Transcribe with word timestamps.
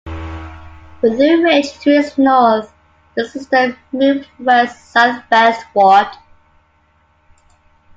With 1.03 1.21
a 1.21 1.43
ridge 1.43 1.73
to 1.81 1.91
its 1.91 2.17
north, 2.17 2.73
the 3.15 3.23
system 3.23 3.77
moved 3.91 4.27
west-southwestward. 4.39 6.07